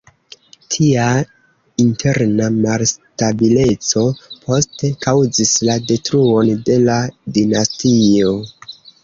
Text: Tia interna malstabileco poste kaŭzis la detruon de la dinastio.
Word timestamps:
Tia 0.75 1.09
interna 1.83 2.47
malstabileco 2.55 4.03
poste 4.47 4.91
kaŭzis 5.05 5.53
la 5.69 5.77
detruon 5.93 6.51
de 6.71 6.81
la 6.89 6.99
dinastio. 7.39 8.35